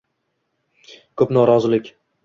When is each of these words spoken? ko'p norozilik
ko'p 1.23 1.37
norozilik 1.39 1.95